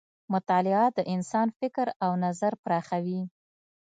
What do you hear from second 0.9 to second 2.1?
د انسان فکر